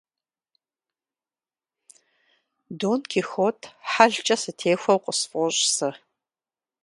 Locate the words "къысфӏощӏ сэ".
5.03-5.89